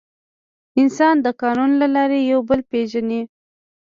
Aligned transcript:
انسان 0.81 1.15
د 1.25 1.27
قانون 1.41 1.71
له 1.81 1.87
لارې 1.95 2.19
یو 2.31 2.39
بل 2.49 2.59
پېژني. 2.71 3.21